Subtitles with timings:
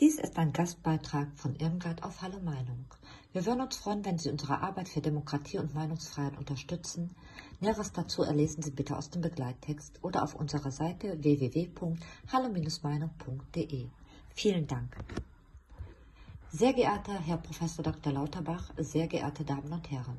[0.00, 2.86] Dies ist ein Gastbeitrag von Irmgard auf Hallo Meinung.
[3.34, 7.14] Wir würden uns freuen, wenn Sie unsere Arbeit für Demokratie und Meinungsfreiheit unterstützen.
[7.60, 13.88] Näheres dazu erlesen Sie bitte aus dem Begleittext oder auf unserer Seite www.hallo-meinung.de.
[14.30, 14.96] Vielen Dank.
[16.50, 18.14] Sehr geehrter Herr Professor Dr.
[18.14, 20.16] Lauterbach, sehr geehrte Damen und Herren.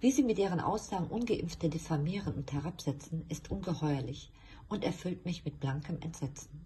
[0.00, 4.32] Wie Sie mit Ihren Aussagen Ungeimpfte diffamieren und herabsetzen, ist ungeheuerlich
[4.68, 6.63] und erfüllt mich mit blankem Entsetzen.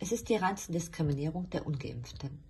[0.00, 2.42] Es ist die reinste Diskriminierung der Ungeimpften.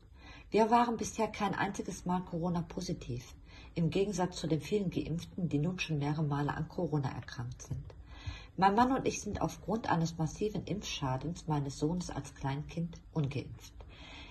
[0.50, 3.34] Wir waren bisher kein einziges Mal Corona-positiv,
[3.74, 7.84] im Gegensatz zu den vielen Geimpften, die nun schon mehrere Male an Corona erkrankt sind.
[8.56, 13.74] Mein Mann und ich sind aufgrund eines massiven Impfschadens meines Sohnes als Kleinkind ungeimpft.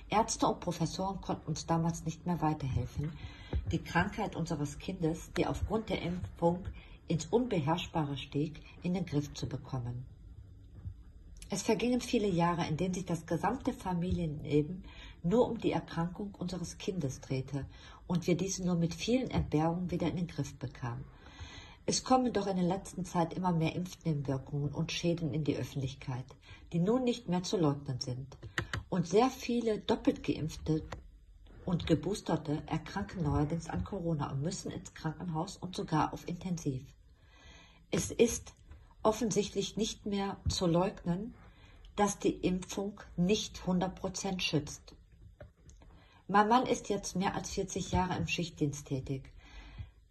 [0.10, 3.12] Ärzte und Professoren konnten uns damals nicht mehr weiterhelfen,
[3.72, 6.66] die Krankheit unseres Kindes, die aufgrund der Impfung
[7.08, 10.06] ins Unbeherrschbare stieg, in den Griff zu bekommen.
[11.54, 14.84] Es vergingen viele Jahre, in denen sich das gesamte Familienleben
[15.22, 17.68] nur um die Erkrankung unseres Kindes drehte
[18.08, 21.06] und wir diese nur mit vielen Entbehrungen wieder in den Griff bekamen.
[21.86, 26.26] Es kommen doch in der letzten Zeit immer mehr Impfnebenwirkungen und Schäden in die Öffentlichkeit,
[26.72, 28.36] die nun nicht mehr zu leugnen sind.
[28.90, 30.82] Und sehr viele doppelt geimpfte
[31.66, 36.82] und Geboosterte erkranken neuerdings an Corona und müssen ins Krankenhaus und sogar auf Intensiv.
[37.92, 38.56] Es ist
[39.04, 41.36] offensichtlich nicht mehr zu leugnen,
[41.96, 44.96] dass die Impfung nicht 100% schützt.
[46.28, 49.32] Mein Mann ist jetzt mehr als 40 Jahre im Schichtdienst tätig.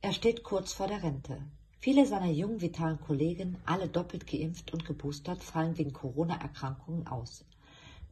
[0.01, 1.43] Er steht kurz vor der Rente.
[1.79, 7.45] Viele seiner jungen, vitalen Kollegen, alle doppelt geimpft und geboostert, fallen wegen Corona-Erkrankungen aus.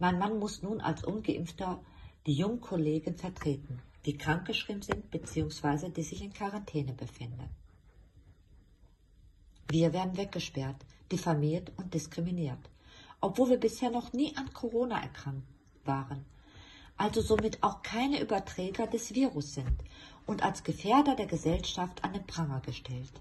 [0.01, 1.81] Mein Mann muss nun als ungeimpfter
[2.27, 5.91] die jungen Kollegen vertreten, die krankgeschrieben sind bzw.
[5.91, 7.49] die sich in Quarantäne befinden.
[9.71, 12.59] Wir werden weggesperrt, diffamiert und diskriminiert
[13.21, 15.47] obwohl wir bisher noch nie an Corona erkrankt
[15.85, 16.25] waren,
[16.97, 19.79] also somit auch keine Überträger des Virus sind
[20.27, 23.13] und als Gefährder der Gesellschaft an den Pranger gestellt.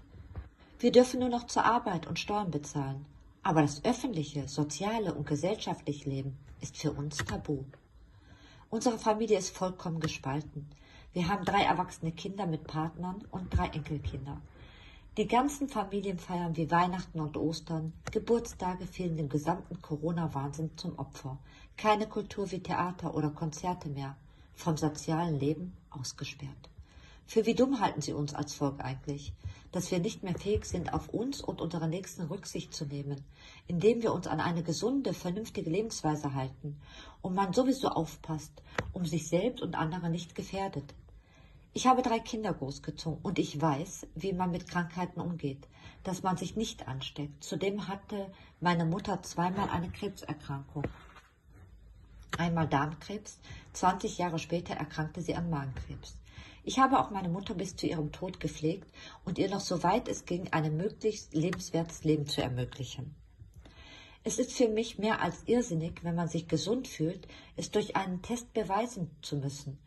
[0.78, 3.04] Wir dürfen nur noch zur Arbeit und Steuern bezahlen,
[3.42, 7.64] aber das öffentliche, soziale und gesellschaftliche Leben ist für uns tabu.
[8.68, 10.68] Unsere Familie ist vollkommen gespalten.
[11.12, 14.40] Wir haben drei erwachsene Kinder mit Partnern und drei Enkelkinder.
[15.20, 21.36] Die ganzen Familienfeiern wie Weihnachten und Ostern, Geburtstage fielen dem gesamten Corona-Wahnsinn zum Opfer.
[21.76, 24.16] Keine Kultur wie Theater oder Konzerte mehr,
[24.54, 26.70] vom sozialen Leben ausgesperrt.
[27.26, 29.34] Für wie dumm halten Sie uns als Volk eigentlich,
[29.72, 33.22] dass wir nicht mehr fähig sind, auf uns und unsere Nächsten Rücksicht zu nehmen,
[33.66, 36.80] indem wir uns an eine gesunde, vernünftige Lebensweise halten
[37.20, 38.62] und man sowieso aufpasst,
[38.94, 40.94] um sich selbst und andere nicht gefährdet.
[41.72, 45.68] Ich habe drei Kinder großgezogen und ich weiß, wie man mit Krankheiten umgeht,
[46.02, 47.44] dass man sich nicht ansteckt.
[47.44, 50.82] Zudem hatte meine Mutter zweimal eine Krebserkrankung.
[52.36, 53.38] Einmal Darmkrebs,
[53.74, 56.16] 20 Jahre später erkrankte sie an Magenkrebs.
[56.64, 58.92] Ich habe auch meine Mutter bis zu ihrem Tod gepflegt
[59.24, 63.14] und ihr noch so weit es ging, ein möglichst lebenswertes Leben zu ermöglichen.
[64.24, 68.22] Es ist für mich mehr als irrsinnig, wenn man sich gesund fühlt, es durch einen
[68.22, 69.78] Test beweisen zu müssen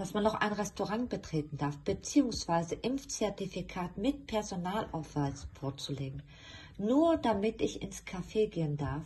[0.00, 6.22] dass man noch ein Restaurant betreten darf, beziehungsweise Impfzertifikat mit Personalausweis vorzulegen,
[6.78, 9.02] nur damit ich ins Café gehen darf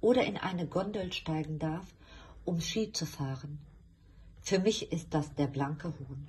[0.00, 1.84] oder in eine Gondel steigen darf,
[2.46, 3.58] um Ski zu fahren.
[4.40, 6.26] Für mich ist das der blanke Hohn.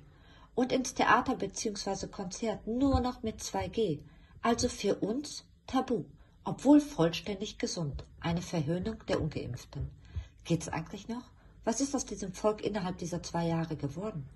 [0.54, 2.08] Und ins Theater bzw.
[2.08, 4.00] Konzert nur noch mit 2G,
[4.42, 6.04] also für uns tabu,
[6.44, 9.90] obwohl vollständig gesund, eine Verhöhnung der Ungeimpften.
[10.44, 11.24] Geht's eigentlich noch?
[11.64, 14.26] Was ist aus diesem Volk innerhalb dieser zwei Jahre geworden?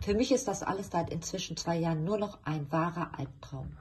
[0.00, 3.76] Für mich ist das alles seit inzwischen zwei Jahren nur noch ein wahrer Albtraum.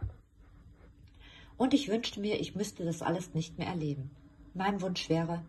[1.57, 4.11] Und ich wünschte mir, ich müsste das alles nicht mehr erleben.
[4.53, 5.43] Mein Wunsch wäre,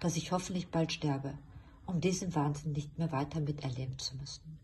[0.00, 1.38] dass ich hoffentlich bald sterbe,
[1.86, 4.58] um diesen Wahnsinn nicht mehr weiter miterleben zu müssen.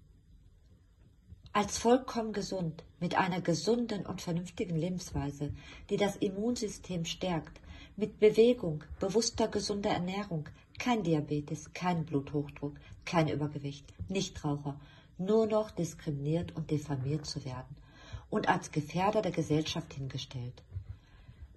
[1.52, 5.54] Als vollkommen gesund, mit einer gesunden und vernünftigen Lebensweise,
[5.88, 7.60] die das Immunsystem stärkt,
[7.96, 10.48] mit Bewegung, bewusster gesunder Ernährung,
[10.78, 14.78] kein Diabetes, kein Bluthochdruck, kein Übergewicht, Nichtraucher,
[15.18, 17.76] nur noch diskriminiert und diffamiert zu werden
[18.30, 20.62] und als Gefährder der Gesellschaft hingestellt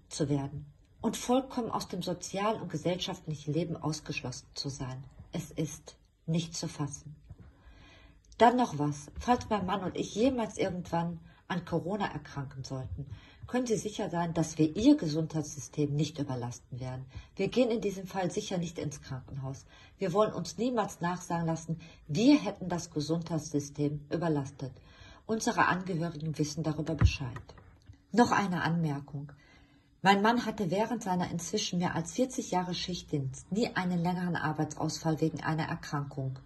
[0.10, 0.66] zu werden
[1.02, 5.04] und vollkommen aus dem sozialen und gesellschaftlichen Leben ausgeschlossen zu sein.
[5.32, 5.96] Es ist
[6.26, 7.16] nicht zu fassen.
[8.38, 13.06] Dann noch was, falls mein Mann und ich jemals irgendwann an Corona erkranken sollten,
[13.50, 17.06] können Sie sicher sein, dass wir Ihr Gesundheitssystem nicht überlasten werden.
[17.36, 19.66] Wir gehen in diesem Fall sicher nicht ins Krankenhaus.
[19.98, 24.72] Wir wollen uns niemals nachsagen lassen, wir hätten das Gesundheitssystem überlastet.
[25.26, 27.42] Unsere Angehörigen wissen darüber Bescheid.
[28.12, 29.32] Noch eine Anmerkung.
[30.04, 35.22] Mein Mann hatte während seiner inzwischen mehr als 40 Jahre Schichtdienst nie einen längeren Arbeitsausfall
[35.22, 36.38] wegen einer Erkrankung.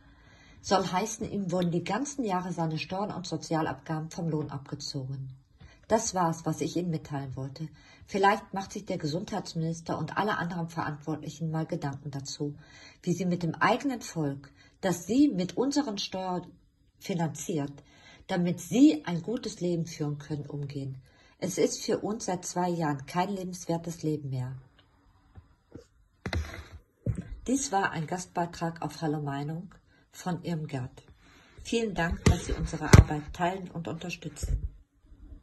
[0.61, 5.42] Soll heißen, ihm wurden die ganzen Jahre seine Steuern und Sozialabgaben vom Lohn abgezogen.
[5.93, 7.69] Das war's, was ich Ihnen mitteilen wollte.
[8.07, 12.55] Vielleicht macht sich der Gesundheitsminister und alle anderen Verantwortlichen mal Gedanken dazu,
[13.03, 14.51] wie sie mit dem eigenen Volk,
[14.81, 16.51] das sie mit unseren Steuern
[16.97, 17.71] finanziert,
[18.25, 20.99] damit sie ein gutes Leben führen können, umgehen.
[21.37, 24.55] Es ist für uns seit zwei Jahren kein lebenswertes Leben mehr.
[27.45, 29.69] Dies war ein Gastbeitrag auf Hallo Meinung
[30.11, 31.03] von Irmgard.
[31.61, 34.62] Vielen Dank, dass Sie unsere Arbeit teilen und unterstützen.